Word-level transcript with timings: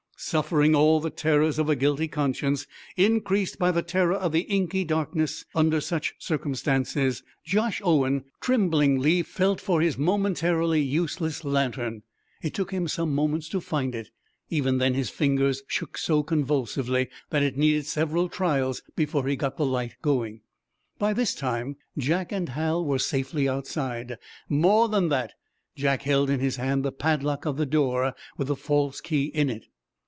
Suffering 0.23 0.75
all 0.75 0.99
the 0.99 1.09
terrors 1.09 1.57
of 1.57 1.67
a 1.67 1.75
guilty 1.75 2.07
conscience, 2.07 2.67
increased 2.95 3.57
by 3.57 3.71
the 3.71 3.81
terror 3.81 4.13
of 4.13 4.31
the 4.31 4.41
inky 4.41 4.83
darkness 4.83 5.45
under 5.55 5.81
such 5.81 6.13
circumstances, 6.19 7.23
Josh 7.43 7.81
Owen 7.83 8.25
tremblingly 8.39 9.23
felt 9.23 9.59
for 9.59 9.81
his 9.81 9.97
momentarily 9.97 10.79
useless 10.79 11.43
lantern. 11.43 12.03
It 12.43 12.53
took 12.53 12.69
him 12.69 12.87
some 12.87 13.15
moments 13.15 13.49
to 13.49 13.59
find 13.59 13.95
it. 13.95 14.11
Even 14.51 14.77
then 14.77 14.93
his 14.93 15.09
fingers 15.09 15.63
shook 15.67 15.97
so 15.97 16.21
convulsively 16.21 17.09
that 17.31 17.41
it 17.43 17.57
needed 17.57 17.87
several 17.87 18.29
trials 18.29 18.83
before 18.95 19.25
he 19.25 19.35
got 19.35 19.57
the 19.57 19.65
light 19.65 19.95
going. 20.03 20.41
By 20.99 21.13
this 21.13 21.33
time 21.33 21.77
Jack 21.97 22.31
and 22.31 22.49
Hal 22.49 22.85
were 22.85 22.99
safely 22.99 23.49
outside. 23.49 24.17
More 24.47 24.87
than 24.87 25.09
that, 25.09 25.33
Jack 25.75 26.03
held 26.03 26.29
in 26.29 26.41
his 26.41 26.57
hand 26.57 26.85
the 26.85 26.91
padlock 26.91 27.47
of 27.47 27.57
the 27.57 27.65
door, 27.65 28.13
with 28.37 28.49
the 28.49 28.55
false 28.55 29.01
key 29.01 29.23
in 29.25 29.49
it. 29.49 29.65